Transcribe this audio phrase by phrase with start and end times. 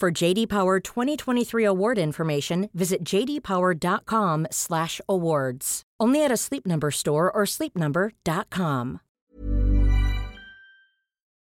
[0.00, 5.82] For JD Power 2023 award information, visit jdpower.com/awards.
[6.00, 9.00] Only at a Sleep Number store or sleepnumber.com.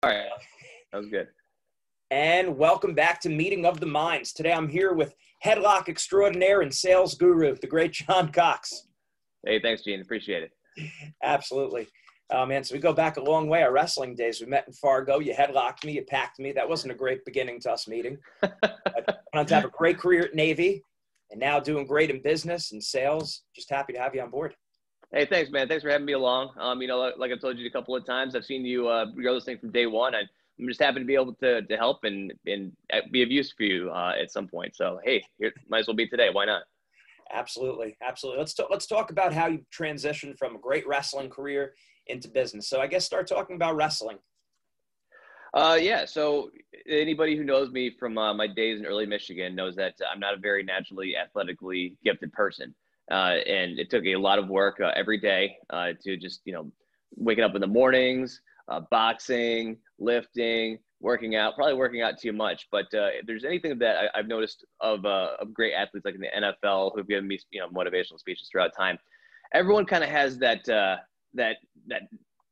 [0.04, 0.30] All right,
[0.92, 1.30] that was good.
[2.12, 4.34] And welcome back to Meeting of the Minds.
[4.34, 8.88] Today I'm here with headlock extraordinaire and sales guru, the great John Cox.
[9.46, 10.00] Hey, thanks, Gene.
[10.00, 10.52] Appreciate it.
[11.24, 11.88] Absolutely.
[12.36, 13.62] Oh, man, so we go back a long way.
[13.62, 14.42] Our wrestling days.
[14.42, 15.20] We met in Fargo.
[15.20, 15.92] You headlocked me.
[15.94, 16.52] You packed me.
[16.52, 18.18] That wasn't a great beginning to us meeting.
[18.42, 18.50] I
[19.06, 20.84] went on to have a great career at Navy
[21.30, 23.44] and now doing great in business and sales.
[23.56, 24.56] Just happy to have you on board.
[25.12, 25.68] Hey, thanks, man.
[25.68, 26.56] Thanks for having me along.
[26.60, 28.88] Um, you know, like, like I've told you a couple of times, I've seen you
[28.88, 30.16] uh, grow this thing from day one.
[30.16, 30.28] and
[30.60, 32.72] I'm just happy to be able to, to help and, and
[33.12, 34.76] be of use for you uh, at some point.
[34.76, 36.32] So, hey, here might as well be today.
[36.32, 36.64] Why not?
[37.32, 38.40] Absolutely, absolutely.
[38.40, 41.76] Let's talk, let's talk about how you transitioned from a great wrestling career
[42.08, 42.68] into business.
[42.68, 44.18] So I guess start talking about wrestling.
[45.54, 46.06] Uh, yeah.
[46.06, 46.50] So
[46.90, 50.34] anybody who knows me from uh, my days in early Michigan knows that I'm not
[50.34, 52.74] a very naturally athletically gifted person.
[53.12, 56.54] Uh, and it took a lot of work uh, every day uh, to just, you
[56.54, 56.72] know,
[57.16, 62.68] waking up in the mornings, uh, boxing, lifting, working out, probably working out too much.
[62.72, 66.54] But if there's anything that I, have noticed of, of great athletes like in the
[66.64, 68.98] NFL who've given me, you know, motivational speeches throughout time,
[69.54, 70.68] everyone kind of has that,
[71.34, 71.58] that
[71.88, 72.04] that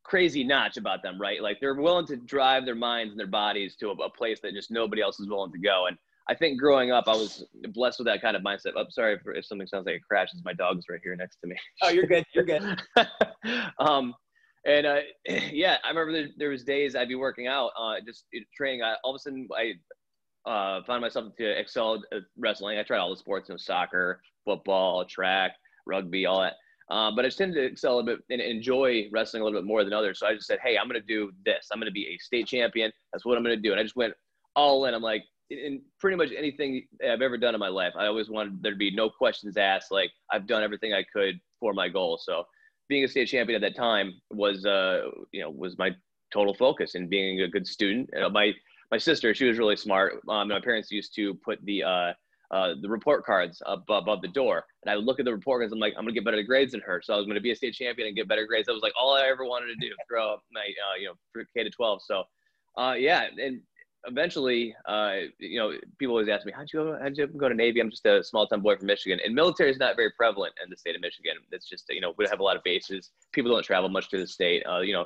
[0.03, 1.41] crazy notch about them, right?
[1.41, 4.53] Like they're willing to drive their minds and their bodies to a, a, place that
[4.53, 5.85] just nobody else is willing to go.
[5.87, 5.97] And
[6.27, 8.73] I think growing up, I was blessed with that kind of mindset.
[8.77, 10.29] I'm sorry if, if something sounds like a crash.
[10.33, 11.55] It's my dog's right here next to me.
[11.81, 12.25] Oh, you're good.
[12.33, 12.81] You're good.
[13.79, 14.13] um,
[14.65, 14.99] and uh,
[15.51, 18.25] yeah, I remember there, there, was days I'd be working out, uh, just
[18.55, 18.83] training.
[18.83, 22.77] I, all of a sudden, I uh, found myself to excel at wrestling.
[22.77, 25.53] I tried all the sports, you know, soccer, football, track,
[25.85, 26.55] rugby, all that.
[26.91, 29.65] Um, but I just tended to excel a bit and enjoy wrestling a little bit
[29.65, 30.19] more than others.
[30.19, 31.69] So I just said, hey, I'm going to do this.
[31.71, 32.91] I'm going to be a state champion.
[33.13, 33.71] That's what I'm going to do.
[33.71, 34.13] And I just went
[34.57, 34.93] all in.
[34.93, 38.61] I'm like, in pretty much anything I've ever done in my life, I always wanted
[38.61, 39.89] there to be no questions asked.
[39.89, 42.19] Like I've done everything I could for my goal.
[42.21, 42.43] So
[42.89, 45.91] being a state champion at that time was, uh, you know, was my
[46.33, 48.09] total focus and being a good student.
[48.13, 48.51] You know, my
[48.91, 50.21] my sister, she was really smart.
[50.27, 52.13] Um, my parents used to put the uh,
[52.51, 54.65] uh, the report cards up above the door.
[54.83, 55.73] And I would look at the report cards.
[55.73, 57.01] I'm like, I'm gonna get better grades than her.
[57.03, 58.67] So I was gonna be a state champion and get better grades.
[58.67, 61.63] That was like all I ever wanted to do throughout my, uh, you know, K
[61.63, 62.01] to 12.
[62.03, 62.23] So,
[62.77, 63.61] uh, yeah, and
[64.05, 66.99] eventually, uh, you know, people always ask me, how'd you go?
[67.01, 67.79] How'd you go to Navy?
[67.79, 70.69] I'm just a small town boy from Michigan, and military is not very prevalent in
[70.69, 71.33] the state of Michigan.
[71.51, 73.11] It's just, you know, we have a lot of bases.
[73.31, 74.63] People don't travel much to the state.
[74.67, 75.05] Uh, you know,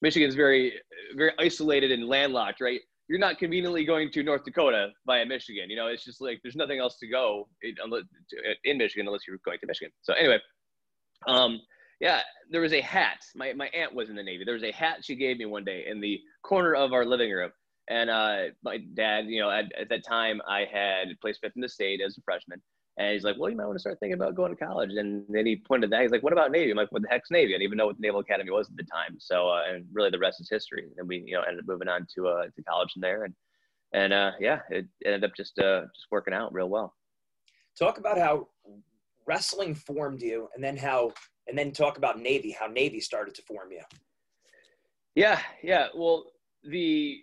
[0.00, 0.74] Michigan is very,
[1.14, 2.80] very isolated and landlocked, right?
[3.12, 5.68] You're not conveniently going to North Dakota via Michigan.
[5.68, 7.74] You know, it's just like there's nothing else to go in,
[8.64, 9.92] in Michigan unless you're going to Michigan.
[10.00, 10.38] So anyway,
[11.28, 11.60] um,
[12.00, 13.18] yeah, there was a hat.
[13.34, 14.44] My my aunt was in the Navy.
[14.46, 17.30] There was a hat she gave me one day in the corner of our living
[17.30, 17.50] room.
[17.90, 21.60] And uh, my dad, you know, at, at that time I had placed fifth in
[21.60, 22.62] the state as a freshman.
[22.98, 24.90] And he's like, well, you might want to start thinking about going to college.
[24.92, 26.02] And then he pointed that.
[26.02, 26.70] He's like, what about Navy?
[26.70, 27.52] I'm like, what the heck's Navy?
[27.52, 29.16] I didn't even know what the Naval Academy was at the time.
[29.18, 30.88] So, uh, and really the rest is history.
[30.98, 33.24] And we, you know, ended up moving on to, uh, to college from there.
[33.24, 33.34] And,
[33.94, 36.94] and uh, yeah, it ended up just, uh, just working out real well.
[37.78, 38.48] Talk about how
[39.26, 41.12] wrestling formed you and then how,
[41.48, 43.80] and then talk about Navy, how Navy started to form you.
[45.14, 45.40] Yeah.
[45.62, 45.86] Yeah.
[45.94, 46.26] Well,
[46.62, 47.22] the,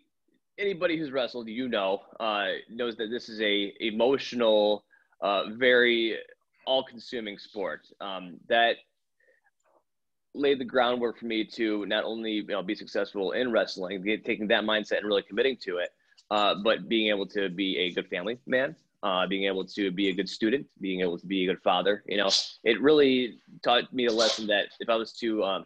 [0.57, 4.83] anybody who's wrestled, you know, uh, knows that this is a emotional,
[5.21, 6.17] uh, very
[6.65, 8.75] all-consuming sport um, that
[10.35, 14.47] laid the groundwork for me to not only you know be successful in wrestling, taking
[14.47, 15.89] that mindset and really committing to it,
[16.31, 20.09] uh, but being able to be a good family man, uh, being able to be
[20.09, 22.03] a good student, being able to be a good father.
[22.07, 22.29] You know,
[22.63, 25.65] it really taught me a lesson that if I was to, um,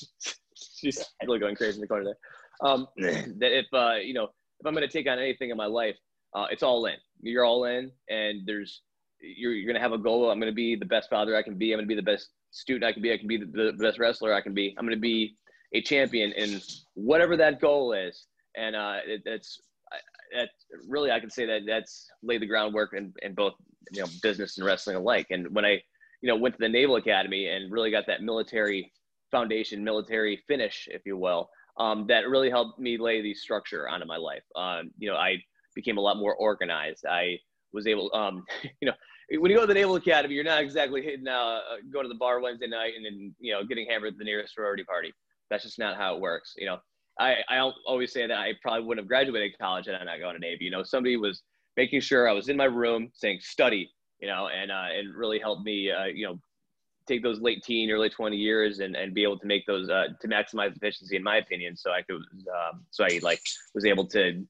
[0.54, 4.24] she's really going crazy in the corner there, um, that if, uh, you know,
[4.60, 5.96] if I'm going to take on anything in my life,
[6.34, 6.96] uh, it's all in.
[7.20, 8.82] You're all in, and there's
[9.20, 10.30] you're, you're going to have a goal.
[10.30, 11.72] I'm going to be the best father I can be.
[11.72, 13.12] I'm going to be the best student I can be.
[13.12, 14.74] I can be the, the best wrestler I can be.
[14.78, 15.36] I'm going to be
[15.74, 16.60] a champion in
[16.94, 18.26] whatever that goal is.
[18.56, 19.60] And uh, it, it's
[20.36, 20.50] that
[20.86, 23.54] really I can say that that's laid the groundwork in, in both
[23.92, 25.26] you know business and wrestling alike.
[25.30, 25.80] And when I
[26.20, 28.92] you know went to the Naval Academy and really got that military
[29.30, 34.06] foundation, military finish, if you will, um, that really helped me lay the structure onto
[34.06, 34.42] my life.
[34.56, 35.36] Um, you know, I
[35.74, 37.04] became a lot more organized.
[37.06, 37.38] I
[37.72, 38.44] was able, um,
[38.80, 38.94] you know,
[39.36, 41.60] when you go to the Naval Academy, you're not exactly hitting, uh,
[41.92, 44.54] going to the bar Wednesday night and then, you know, getting hammered at the nearest
[44.54, 45.12] sorority party.
[45.50, 46.54] That's just not how it works.
[46.56, 46.78] You know,
[47.18, 50.34] I, I always say that I probably wouldn't have graduated college had I not gone
[50.34, 50.64] to Navy.
[50.64, 51.42] You know, somebody was
[51.76, 53.90] making sure I was in my room saying study,
[54.20, 56.38] you know, and, uh, and really helped me, uh, you know,
[57.06, 60.08] take those late teen, early 20 years and, and be able to make those, uh,
[60.20, 61.76] to maximize efficiency in my opinion.
[61.76, 63.40] So I could, um, so I like
[63.74, 64.44] was able to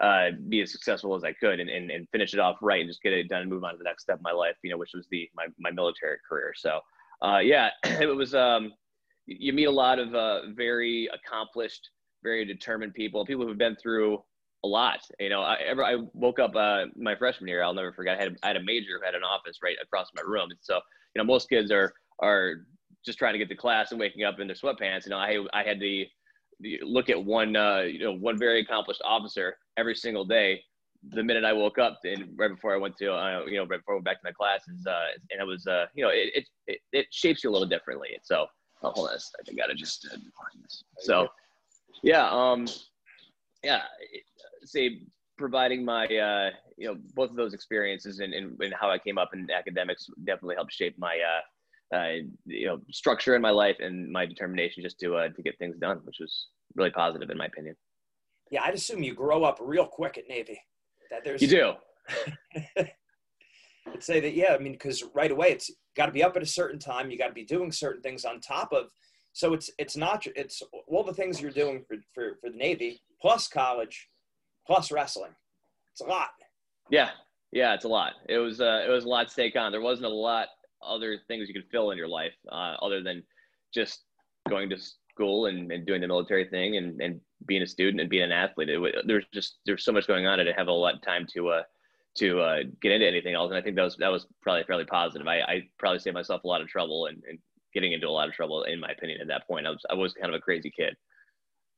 [0.00, 2.88] uh, be as successful as I could and, and, and finish it off right and
[2.88, 4.70] just get it done and move on to the next step of my life, you
[4.70, 6.52] know, which was the, my, my military career.
[6.56, 6.80] So,
[7.22, 8.72] uh, yeah, it was, um,
[9.26, 11.90] you meet a lot of, uh, very accomplished,
[12.22, 14.22] very determined people, people who've been through
[14.64, 17.92] a lot, you know, I ever, I woke up, uh, my freshman year, I'll never
[17.92, 20.50] forget, I had, I had a major who had an office right across my room.
[20.50, 20.76] And so,
[21.14, 22.66] you know, most kids are, are
[23.04, 25.04] just trying to get to class and waking up in their sweatpants.
[25.04, 26.06] You know, I, I had the,
[26.82, 30.60] look at one, uh, you know, one very accomplished officer every single day.
[31.10, 33.78] The minute I woke up and right before I went to, uh, you know, right
[33.78, 36.44] before I went back to my classes, uh, and it was, uh, you know, it,
[36.66, 38.08] it, it, shapes you a little differently.
[38.12, 38.46] And so,
[38.82, 39.16] oh, hold on,
[39.48, 40.16] I gotta just uh,
[40.60, 40.82] this.
[40.98, 41.28] So,
[42.02, 42.66] yeah, um,
[43.62, 43.82] yeah,
[44.64, 45.02] say
[45.36, 49.18] providing my, uh, you know, both of those experiences and, and, and how I came
[49.18, 52.12] up in academics definitely helped shape my, uh, uh,
[52.44, 55.76] you know, structure in my life and my determination just to uh, to get things
[55.78, 57.74] done, which was really positive in my opinion.
[58.50, 60.60] Yeah, I'd assume you grow up real quick at Navy.
[61.10, 61.72] That there's you do.
[62.78, 64.54] I'd say that yeah.
[64.54, 67.10] I mean, because right away it's got to be up at a certain time.
[67.10, 68.86] You got to be doing certain things on top of.
[69.32, 73.00] So it's it's not it's all the things you're doing for, for, for the Navy
[73.20, 74.08] plus college,
[74.66, 75.32] plus wrestling.
[75.92, 76.30] It's a lot.
[76.90, 77.10] Yeah,
[77.52, 78.14] yeah, it's a lot.
[78.28, 79.72] It was uh, it was a lot to take on.
[79.72, 80.48] There wasn't a lot
[80.82, 83.22] other things you could fill in your life uh, other than
[83.74, 84.04] just
[84.48, 84.76] going to
[85.18, 88.32] school and, and doing the military thing and, and being a student and being an
[88.32, 88.68] athlete.
[89.04, 90.38] There's just there's so much going on.
[90.38, 91.62] I didn't have a lot of time to uh,
[92.18, 94.84] to uh, get into anything else, and I think that was that was probably fairly
[94.84, 95.26] positive.
[95.26, 97.38] I, I probably saved myself a lot of trouble and, and
[97.74, 99.20] getting into a lot of trouble, in my opinion.
[99.20, 100.94] At that point, I was I was kind of a crazy kid.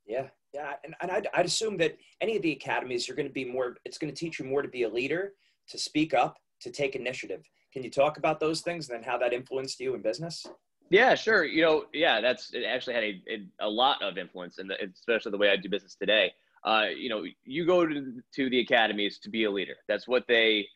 [0.06, 3.32] Yeah, yeah, and, and I'd, I'd assume that any of the academies you're going to
[3.32, 3.76] be more.
[3.84, 5.32] It's going to teach you more to be a leader,
[5.68, 7.42] to speak up, to take initiative.
[7.72, 10.44] Can you talk about those things and then how that influenced you in business?
[10.90, 11.44] Yeah, sure.
[11.44, 12.64] You know, yeah, that's it.
[12.64, 16.32] Actually, had a, a, lot of influence, and especially the way I do business today.
[16.64, 19.76] Uh, you know, you go to, to the academies to be a leader.
[19.88, 20.66] That's what they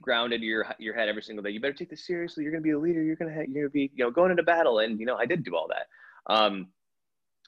[0.00, 1.50] grounded your your head every single day.
[1.50, 2.44] You better take this seriously.
[2.44, 3.02] You're going to be a leader.
[3.02, 4.78] You're going to you're going to be you know going into battle.
[4.78, 6.32] And you know, I did do all that.
[6.32, 6.68] Um,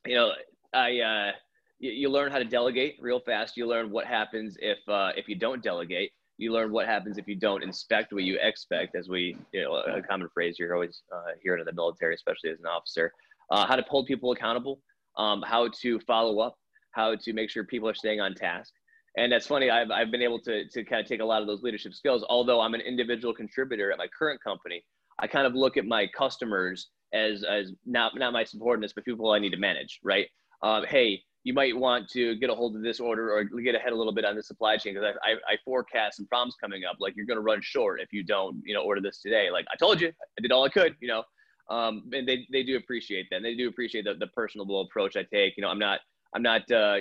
[0.04, 0.32] you know,
[0.74, 1.32] I uh,
[1.78, 3.56] you, you learn how to delegate real fast.
[3.56, 7.26] You learn what happens if uh, if you don't delegate you learn what happens if
[7.26, 11.02] you don't inspect what you expect, as we, you know, a common phrase you're always
[11.14, 13.12] uh, hearing in the military, especially as an officer.
[13.50, 14.80] Uh, how to hold people accountable,
[15.16, 16.56] um, how to follow up,
[16.92, 18.72] how to make sure people are staying on task.
[19.16, 19.70] And that's funny.
[19.70, 22.24] I've, I've been able to, to kind of take a lot of those leadership skills.
[22.28, 24.84] Although I'm an individual contributor at my current company,
[25.18, 29.30] I kind of look at my customers as, as not, not my subordinates, but people
[29.30, 30.26] I need to manage, right?
[30.62, 33.92] Um, hey, you might want to get a hold of this order or get ahead
[33.92, 36.82] a little bit on the supply chain because I, I, I, forecast some problems coming
[36.84, 36.96] up.
[36.98, 39.48] Like you're going to run short if you don't, you know, order this today.
[39.52, 41.22] Like I told you, I did all I could, you know.
[41.70, 43.36] Um, and they, they do appreciate that.
[43.36, 45.56] And they do appreciate the, the personable approach I take.
[45.56, 46.00] You know, I'm not
[46.34, 46.68] I'm not.
[46.68, 46.96] Uh,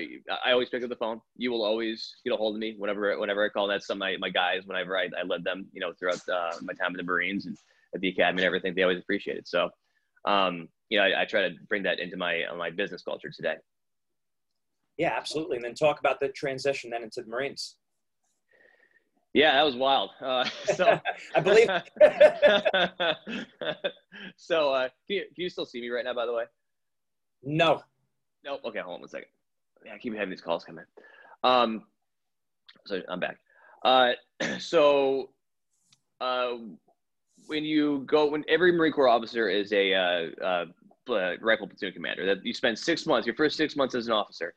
[0.46, 1.20] I always pick up the phone.
[1.38, 3.68] You will always get a hold of me whenever whenever I call.
[3.68, 4.62] That's some of my, my guys.
[4.66, 7.58] Whenever I, I led them, you know, throughout uh, my time in the Marines and
[7.96, 9.48] at the academy and everything, they always appreciate it.
[9.48, 9.72] So,
[10.26, 13.56] um, you know, I, I try to bring that into my my business culture today.
[14.98, 15.58] Yeah, absolutely.
[15.58, 17.76] And then talk about the transition then into the Marines.
[19.34, 20.12] Yeah, that was wild.
[20.22, 21.00] Uh, so
[21.36, 21.68] I believe.
[24.38, 26.14] so uh, can, you, can you still see me right now?
[26.14, 26.46] By the way.
[27.44, 27.84] No.
[28.46, 28.60] No.
[28.66, 29.28] Okay, hold on one second.
[29.86, 30.86] Yeah, I keep having these calls come in.
[31.44, 31.84] Um,
[32.86, 33.38] so I'm back.
[33.84, 34.14] Uh,
[34.60, 35.32] so
[36.22, 36.54] uh,
[37.48, 40.66] when you go, when every Marine Corps officer is a uh, uh,
[41.42, 44.54] rifle platoon commander, that you spend six months, your first six months as an officer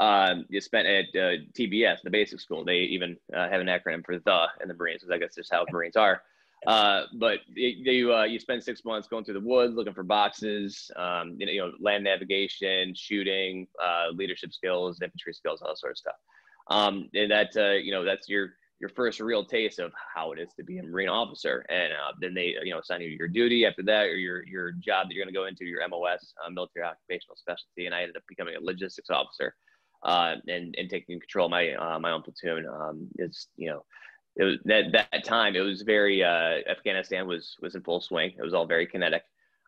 [0.00, 2.64] um, you spent at uh, TBS, the basic school.
[2.64, 5.52] They even uh, have an acronym for the in the Marines, because I guess just
[5.52, 6.22] how Marines are.
[6.66, 10.90] Uh, but you uh, you spend six months going through the woods looking for boxes,
[10.96, 15.78] um, you, know, you know, land navigation, shooting, uh, leadership skills, infantry skills, all that
[15.78, 16.16] sort of stuff.
[16.68, 20.38] Um, and that uh, you know that's your your first real taste of how it
[20.38, 21.66] is to be a Marine officer.
[21.68, 24.72] And uh, then they you know assign you your duty after that, or your your
[24.72, 27.84] job that you're going to go into, your MOS, uh, military occupational specialty.
[27.84, 29.54] And I ended up becoming a logistics officer.
[30.04, 33.84] And, and taking control of my my own platoon um, is you know
[34.36, 38.32] it was that that time it was very uh, Afghanistan was was in full swing.
[38.38, 39.22] It was all very kinetic,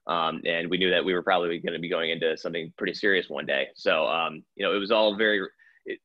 [0.07, 2.95] um, and we knew that we were probably going to be going into something pretty
[2.95, 3.69] serious one day.
[3.75, 5.47] So um, you know, it was all very.
[5.85, 5.99] It,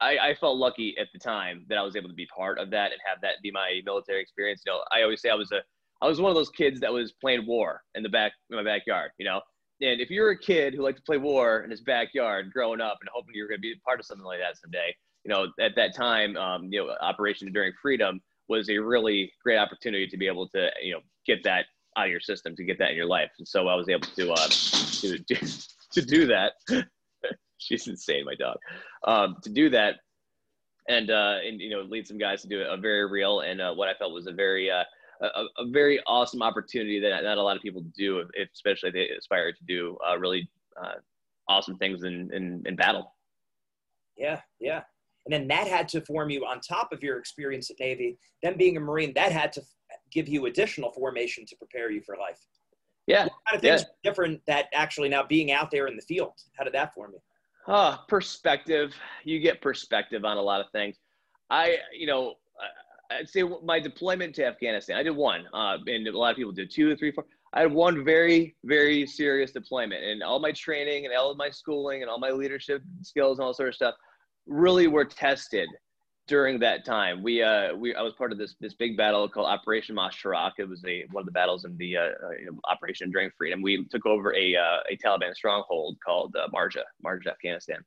[0.00, 2.70] I, I felt lucky at the time that I was able to be part of
[2.70, 4.62] that and have that be my military experience.
[4.66, 5.62] You know, I always say I was a
[6.02, 8.64] I was one of those kids that was playing war in the back in my
[8.64, 9.12] backyard.
[9.18, 9.40] You know,
[9.82, 12.98] and if you're a kid who liked to play war in his backyard growing up
[13.00, 15.74] and hoping you're going to be part of something like that someday, you know, at
[15.74, 20.26] that time, um, you know, Operation Enduring Freedom was a really great opportunity to be
[20.26, 23.06] able to, you know, get that out of your system, to get that in your
[23.06, 23.30] life.
[23.38, 24.48] And so I was able to, uh,
[25.00, 25.36] to, do,
[25.92, 26.52] to do that.
[27.58, 28.58] She's insane, my dog.
[29.04, 29.96] Um, to do that
[30.88, 33.74] and, uh, and, you know, lead some guys to do a very real and uh,
[33.74, 34.84] what I felt was a very, uh,
[35.22, 38.94] a, a, very awesome opportunity that not a lot of people do, if, especially if
[38.94, 40.48] they aspire to do uh, really
[40.82, 40.94] uh,
[41.48, 43.14] awesome things in, in, in battle.
[44.16, 44.82] Yeah, yeah.
[45.24, 48.18] And then that had to form you on top of your experience at Navy.
[48.42, 49.62] Then being a Marine, that had to
[50.10, 52.40] give you additional formation to prepare you for life.
[53.06, 53.24] Yeah.
[53.24, 54.10] What kind of things yeah.
[54.10, 56.32] different that actually now being out there in the field?
[56.56, 57.72] How did that form you?
[57.72, 58.92] Uh, perspective.
[59.24, 60.96] You get perspective on a lot of things.
[61.50, 62.34] I, you know,
[63.20, 66.52] I'd say my deployment to Afghanistan, I did one, uh, and a lot of people
[66.52, 67.24] did two, three, four.
[67.54, 71.50] I had one very, very serious deployment, and all my training and all of my
[71.50, 73.94] schooling and all my leadership skills and all sort of stuff
[74.46, 75.68] really were tested
[76.28, 77.22] during that time.
[77.22, 80.52] We, uh, we, I was part of this this big battle called Operation Moshtarak.
[80.58, 83.60] It was a one of the battles in the uh, uh Operation Enduring Freedom.
[83.60, 87.84] We took over a uh, a Taliban stronghold called uh, Marja, Marja, Afghanistan.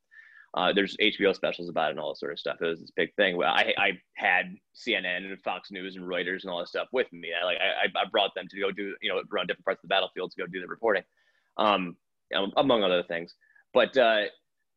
[0.55, 2.57] Uh, there's HBO specials about it and all that sort of stuff.
[2.62, 3.35] It was this big thing.
[3.35, 7.12] Well, I, I had CNN and Fox News and Reuters and all that stuff with
[7.12, 7.29] me.
[7.39, 9.89] I like I, I brought them to go do you know run different parts of
[9.89, 11.03] the battlefield to go do the reporting,
[11.57, 11.97] um,
[12.55, 13.35] among other things.
[13.74, 14.21] But uh,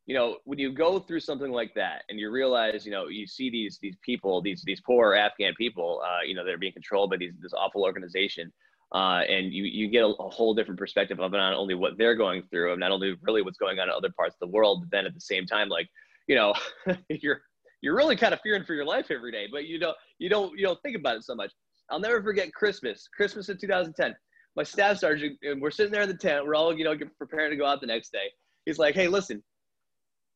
[0.05, 3.25] you know, when you go through something like that and you realize, you know, you
[3.25, 6.73] see these these people, these these poor Afghan people, uh, you know, that are being
[6.73, 8.51] controlled by these this awful organization,
[8.93, 12.15] uh, and you you get a, a, whole different perspective of not only what they're
[12.15, 14.81] going through, and not only really what's going on in other parts of the world,
[14.81, 15.87] but then at the same time, like,
[16.27, 16.53] you know,
[17.09, 17.41] you're
[17.81, 20.57] you're really kind of fearing for your life every day, but you don't you don't
[20.57, 21.51] you don't think about it so much.
[21.91, 24.15] I'll never forget Christmas, Christmas of 2010.
[24.55, 26.45] My staff sergeant, and we're sitting there in the tent.
[26.45, 28.25] We're all, you know, preparing to go out the next day.
[28.65, 29.43] He's like, "Hey, listen,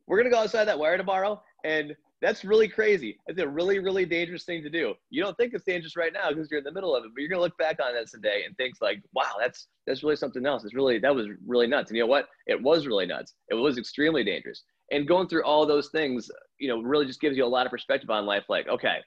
[0.08, 3.20] we're gonna go outside that wire tomorrow, and that's really crazy.
[3.28, 4.94] It's a really, really dangerous thing to do.
[5.10, 7.20] You don't think it's dangerous right now because you're in the middle of it, but
[7.20, 10.46] you're gonna look back on that someday and think like, wow, that's that's really something
[10.46, 10.64] else.
[10.64, 11.92] It's really that was really nuts.
[11.92, 12.30] And you know what?
[12.48, 13.34] It was really nuts.
[13.50, 14.64] It was extremely dangerous.
[14.90, 17.72] And going through all those things, you know, really just gives you a lot of
[17.72, 18.46] perspective on life.
[18.48, 19.00] Like, okay,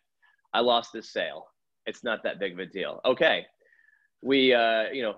[0.53, 1.47] I lost this sale.
[1.87, 3.01] It's not that big of a deal.
[3.07, 3.47] Okay,
[4.21, 5.15] we, uh, you know,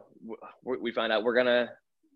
[0.62, 1.70] we find out we're gonna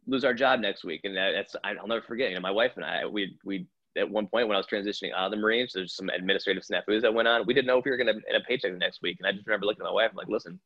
[0.07, 1.01] lose our job next week.
[1.05, 4.27] And that's, I'll never forget, you know, my wife and I, we, we, at one
[4.27, 7.29] point when I was transitioning out of the Marines, there's some administrative snafus that went
[7.29, 7.47] on.
[7.47, 9.19] We didn't know if we were going to get a paycheck the next week.
[9.19, 10.59] And I just remember looking at my wife, I'm like, listen,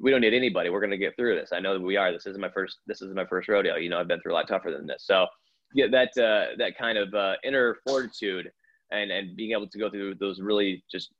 [0.00, 0.70] we don't need anybody.
[0.70, 1.50] We're going to get through this.
[1.52, 2.12] I know that we are.
[2.12, 3.76] This isn't my first, this is my first rodeo.
[3.76, 5.04] You know, I've been through a lot tougher than this.
[5.06, 5.26] So
[5.74, 8.50] yeah, that, uh, that kind of uh, inner fortitude
[8.90, 11.12] and, and being able to go through those really just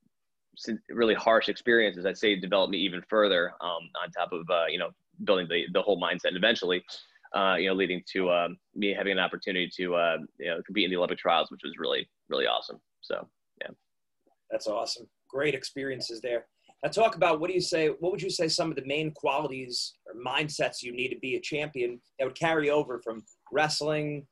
[0.89, 4.79] really harsh experiences, I'd say developed me even further um, on top of, uh, you
[4.79, 4.89] know,
[5.23, 6.83] building the, the whole mindset and eventually
[7.35, 10.85] uh, you know, leading to um, me having an opportunity to, uh, you know, compete
[10.85, 12.77] in the Olympic trials, which was really, really awesome.
[13.01, 13.27] So,
[13.61, 13.69] yeah.
[14.49, 15.07] That's awesome.
[15.29, 16.47] Great experiences there.
[16.83, 17.89] Now, talk about what do you say?
[17.89, 21.35] What would you say some of the main qualities or mindsets you need to be
[21.35, 24.25] a champion that would carry over from wrestling,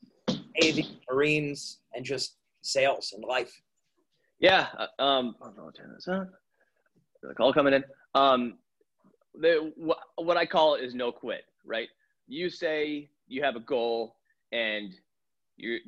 [0.61, 3.53] Navy, Marines, and just sales and life?
[4.39, 4.67] Yeah.
[4.77, 6.05] Uh, um, I'll turn this.
[6.05, 7.83] The call coming in.
[8.15, 8.57] Um,
[9.35, 11.89] the, what, what I call is no quit, right?
[12.27, 14.15] You say you have a goal
[14.51, 14.93] and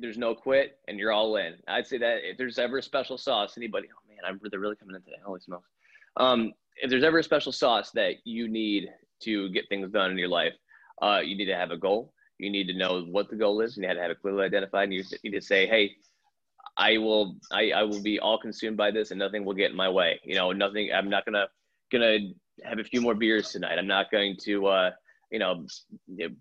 [0.00, 1.54] there's no quit and you're all in.
[1.68, 4.76] I'd say that if there's ever a special sauce, anybody, oh man, I'm they're really
[4.76, 5.16] coming in today.
[5.24, 5.68] Holy smokes.
[6.16, 8.88] Um, if there's ever a special sauce that you need
[9.22, 10.54] to get things done in your life,
[11.02, 12.12] uh, you need to have a goal.
[12.38, 13.76] You need to know what the goal is.
[13.76, 14.84] You need to have it clearly identified.
[14.84, 15.92] And you need to say, hey,
[16.76, 19.76] I will, I, I will be all consumed by this, and nothing will get in
[19.76, 20.18] my way.
[20.24, 20.90] You know, nothing.
[20.92, 21.46] I'm not gonna
[21.92, 22.18] gonna
[22.64, 23.78] have a few more beers tonight.
[23.78, 24.66] I'm not going to.
[24.66, 24.90] Uh,
[25.30, 25.64] you know,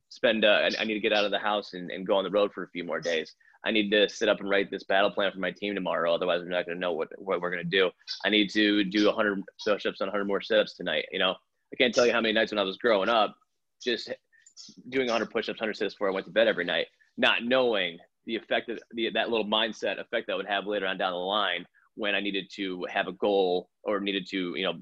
[0.10, 2.32] spend, uh, I need to get out of the house and, and go on the
[2.32, 3.34] road for a few more days.
[3.66, 6.14] I need to sit up and write this battle plan for my team tomorrow.
[6.14, 7.92] Otherwise, we're not going to know what, what we're going to do.
[8.26, 11.06] I need to do 100 push-ups and 100 more sit-ups tonight.
[11.12, 11.32] You know,
[11.72, 13.36] I can't tell you how many nights when I was growing up,
[13.84, 14.12] just
[14.90, 18.36] doing 100 push-ups, 100 sit-ups before I went to bed every night, not knowing the
[18.36, 21.66] effect of the, that little mindset effect that would have later on down the line
[21.96, 24.74] when I needed to have a goal or needed to, you know,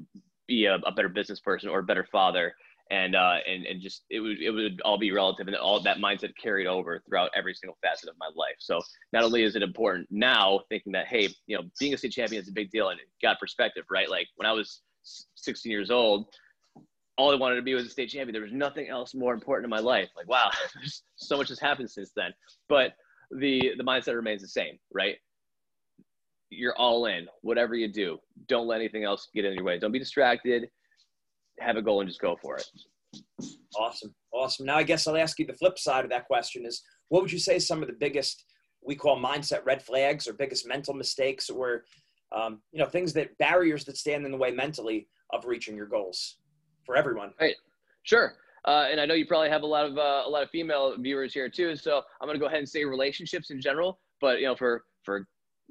[0.47, 2.53] be a, a better business person or a better father
[2.91, 5.97] and uh, and and just it would it would all be relative, and all that
[5.97, 8.55] mindset carried over throughout every single facet of my life.
[8.59, 8.81] So
[9.13, 12.41] not only is it important now, thinking that hey, you know, being a state champion
[12.41, 14.09] is a big deal, and it got perspective, right?
[14.09, 14.81] Like when I was
[15.35, 16.27] 16 years old,
[17.17, 18.33] all I wanted to be was a state champion.
[18.33, 20.09] There was nothing else more important in my life.
[20.15, 20.49] Like wow,
[21.15, 22.33] so much has happened since then,
[22.69, 22.93] but
[23.31, 25.17] the the mindset remains the same, right?
[26.49, 28.19] You're all in, whatever you do.
[28.47, 29.77] Don't let anything else get in your way.
[29.79, 30.69] Don't be distracted
[31.59, 32.69] have a goal and just go for it.
[33.75, 34.13] Awesome.
[34.33, 34.65] Awesome.
[34.65, 37.31] Now, I guess I'll ask you the flip side of that question is what would
[37.31, 38.45] you say some of the biggest,
[38.85, 41.83] we call mindset red flags or biggest mental mistakes or,
[42.35, 45.87] um, you know, things that barriers that stand in the way mentally of reaching your
[45.87, 46.37] goals
[46.85, 47.31] for everyone?
[47.39, 47.55] Right.
[48.03, 48.33] Sure.
[48.65, 50.95] Uh, and I know you probably have a lot of uh, a lot of female
[50.99, 51.75] viewers here too.
[51.75, 54.83] So I'm going to go ahead and say relationships in general, but you know, for
[55.03, 55.25] for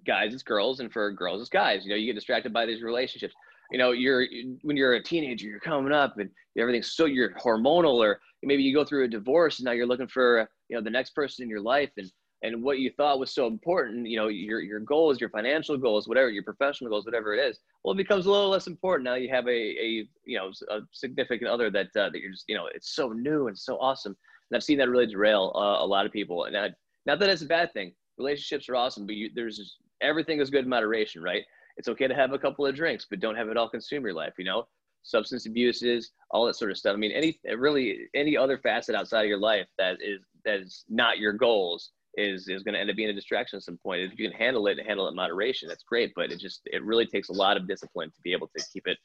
[0.06, 1.84] guys it's girls, and for girls it's guys.
[1.84, 3.34] You know, you get distracted by these relationships
[3.70, 4.26] you know you're
[4.62, 8.74] when you're a teenager you're coming up and everything's so you're hormonal or maybe you
[8.74, 11.48] go through a divorce and now you're looking for you know the next person in
[11.48, 12.10] your life and
[12.42, 16.06] and what you thought was so important you know your your goals your financial goals
[16.06, 19.04] whatever your professional goals whatever it is well it becomes a little less important.
[19.04, 22.44] Now you have a a you know a significant other that uh, that you're just
[22.48, 24.16] you know it's so new and so awesome.
[24.50, 26.44] And i've seen that really derail uh, a lot of people.
[26.44, 26.70] And I,
[27.06, 27.94] not that it's a bad thing.
[28.18, 31.44] Relationships are awesome but you, there's everything is good in moderation right
[31.76, 34.14] it's okay to have a couple of drinks, but don't have it all consume your
[34.14, 34.66] life, you know?
[35.02, 36.94] Substance abuses, all that sort of stuff.
[36.94, 40.84] I mean, any really any other facet outside of your life that is that is
[40.88, 44.00] not your goals is is going to end up being a distraction at some point.
[44.00, 46.12] If you can handle it and handle it in moderation, that's great.
[46.16, 48.88] But it just it really takes a lot of discipline to be able to keep
[48.88, 48.98] it,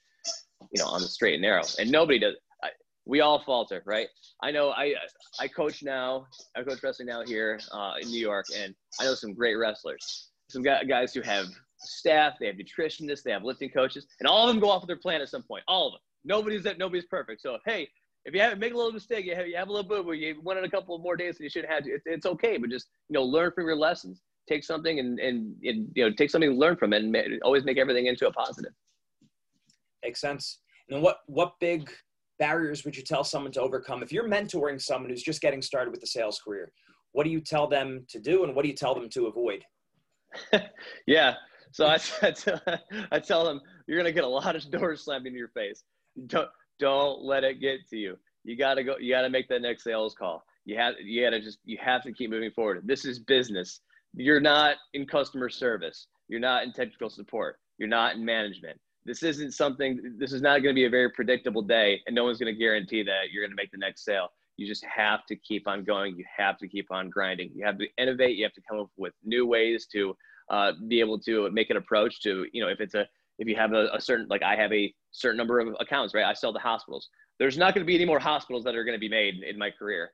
[0.71, 1.63] you know, on the straight and narrow.
[1.79, 2.35] And nobody does.
[3.05, 4.07] We all falter, right?
[4.41, 4.93] I know I
[5.39, 6.27] I coach now.
[6.55, 10.29] I coach wrestling now here uh, in New York, and I know some great wrestlers.
[10.50, 11.48] Some guys who have
[11.81, 14.87] staff, they have nutritionists, they have lifting coaches, and all of them go off of
[14.87, 15.63] their plan at some point.
[15.67, 16.01] All of them.
[16.24, 17.41] Nobody's that nobody's perfect.
[17.41, 17.87] So hey,
[18.25, 20.15] if you have make a little mistake, you have you have a little bit where
[20.15, 21.91] you went on a couple of more days than you should have to.
[21.91, 24.22] It's, it's okay, but just you know learn from your lessons.
[24.48, 27.63] Take something and, and, and you know take something and learn from it, and always
[27.63, 28.74] make everything into a positive.
[30.03, 30.59] Makes sense.
[30.89, 31.89] And what what big
[32.37, 35.91] barriers would you tell someone to overcome if you're mentoring someone who's just getting started
[35.91, 36.72] with the sales career?
[37.13, 39.63] What do you tell them to do, and what do you tell them to avoid?
[41.07, 41.35] yeah,
[41.72, 42.62] so I, I, tell,
[43.12, 45.84] I tell them, you're going to get a lot of doors slammed in your face.
[46.27, 48.18] Don't, don't let it get to you.
[48.44, 50.44] You got to go, you got to make that next sales call.
[50.66, 52.81] You have, you got to just, you have to keep moving forward.
[52.86, 53.81] This is business.
[54.14, 56.07] You're not in customer service.
[56.27, 57.57] You're not in technical support.
[57.77, 58.79] You're not in management.
[59.05, 62.24] This isn't something, this is not going to be a very predictable day and no
[62.24, 64.29] one's going to guarantee that you're going to make the next sale.
[64.57, 66.16] You just have to keep on going.
[66.18, 67.50] You have to keep on grinding.
[67.55, 68.38] You have to innovate.
[68.38, 70.16] You have to come up with new ways to
[70.51, 73.07] uh, be able to make an approach to you know if it's a
[73.40, 76.25] if you have a, a, certain like I have a certain number of accounts, right?
[76.25, 77.09] I sell to hospitals.
[77.40, 79.57] There's not going to be any more hospitals that are going to be made in
[79.57, 80.11] my career,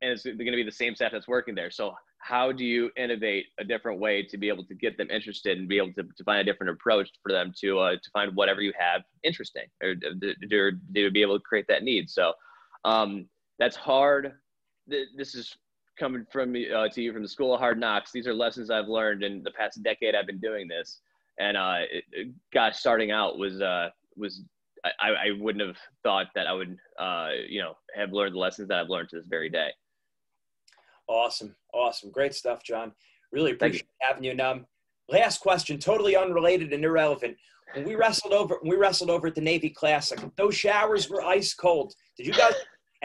[0.00, 1.72] and it's going to be the same staff that's working there.
[1.72, 5.58] So how do you innovate a different way to be able to get them interested
[5.58, 8.36] and be able to, to find a different approach for them to uh, to find
[8.36, 10.34] whatever you have interesting or to, to,
[10.94, 12.10] to be able to create that need?
[12.10, 12.32] So
[12.84, 13.26] um,
[13.58, 14.34] that's hard.
[14.86, 15.56] This is
[15.98, 18.12] coming from me uh, to you from the School of Hard Knocks.
[18.12, 20.14] These are lessons I've learned in the past decade.
[20.14, 21.00] I've been doing this,
[21.38, 24.42] and uh, it, it, gosh, starting out was uh, was
[24.84, 28.68] I, I wouldn't have thought that I would uh, you know have learned the lessons
[28.68, 29.70] that I've learned to this very day.
[31.08, 32.92] Awesome, awesome, great stuff, John.
[33.32, 34.06] Really appreciate you.
[34.06, 34.34] having you.
[34.34, 34.60] Now,
[35.08, 37.36] last question, totally unrelated and irrelevant.
[37.74, 41.22] When we wrestled over, when we wrestled over at the Navy Classic, those showers were
[41.22, 41.94] ice cold.
[42.16, 42.54] Did you guys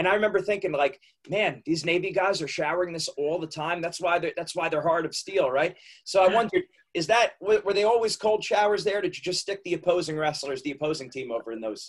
[0.02, 3.84] and I remember thinking, like, man, these Navy guys are showering this all the time.
[3.84, 5.78] That's why they're that's why they're hard of steel, right?
[6.06, 6.64] So I wondered,
[6.96, 9.00] is that were they always cold showers there?
[9.00, 11.88] Did you just stick the opposing wrestlers, the opposing team, over in those?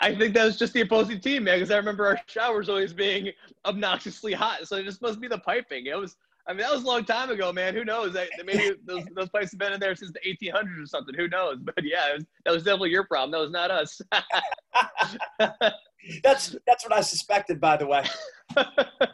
[0.00, 2.94] I think that was just the opposing team, man, because I remember our showers always
[2.94, 3.30] being
[3.66, 4.66] obnoxiously hot.
[4.66, 5.84] So it just must be the piping.
[5.84, 6.16] It was.
[6.46, 7.74] I mean, that was a long time ago, man.
[7.74, 8.16] Who knows?
[8.42, 11.14] Maybe those, those pipes have been in there since the 1800s or something.
[11.14, 11.58] Who knows?
[11.60, 13.32] But yeah, was, that was definitely your problem.
[13.32, 14.00] That was not us.
[16.22, 18.04] that's that's what I suspected, by the way.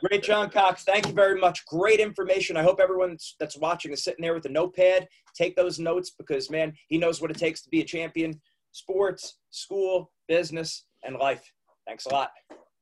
[0.04, 0.84] Great, John Cox.
[0.84, 1.64] Thank you very much.
[1.66, 2.56] Great information.
[2.56, 5.08] I hope everyone that's watching is sitting there with a notepad.
[5.34, 8.40] Take those notes because, man, he knows what it takes to be a champion.
[8.72, 11.52] Sports, school, business, and life.
[11.86, 12.30] Thanks a lot.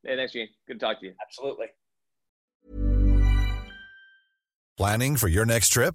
[0.04, 0.48] Hey, thanks, Gene.
[0.66, 1.14] Good to talk to you.
[1.22, 1.66] Absolutely.
[4.76, 5.94] Planning for your next trip?